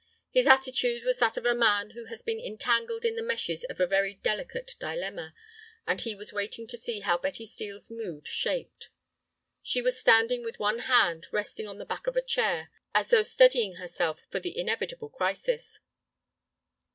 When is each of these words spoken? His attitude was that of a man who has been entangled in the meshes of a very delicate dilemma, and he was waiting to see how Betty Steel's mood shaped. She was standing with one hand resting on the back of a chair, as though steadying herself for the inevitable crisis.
His 0.31 0.47
attitude 0.47 1.03
was 1.03 1.19
that 1.19 1.37
of 1.37 1.45
a 1.45 1.53
man 1.53 1.91
who 1.91 2.05
has 2.05 2.23
been 2.23 2.39
entangled 2.39 3.05
in 3.05 3.15
the 3.15 3.21
meshes 3.21 3.63
of 3.65 3.79
a 3.79 3.85
very 3.85 4.15
delicate 4.15 4.73
dilemma, 4.79 5.35
and 5.85 6.01
he 6.01 6.15
was 6.15 6.33
waiting 6.33 6.65
to 6.65 6.75
see 6.75 7.01
how 7.01 7.19
Betty 7.19 7.45
Steel's 7.45 7.91
mood 7.91 8.25
shaped. 8.27 8.87
She 9.61 9.79
was 9.79 9.99
standing 9.99 10.43
with 10.43 10.57
one 10.57 10.79
hand 10.79 11.27
resting 11.31 11.67
on 11.67 11.77
the 11.77 11.85
back 11.85 12.07
of 12.07 12.15
a 12.17 12.23
chair, 12.23 12.71
as 12.95 13.11
though 13.11 13.21
steadying 13.21 13.75
herself 13.75 14.21
for 14.31 14.39
the 14.39 14.57
inevitable 14.57 15.09
crisis. 15.09 15.79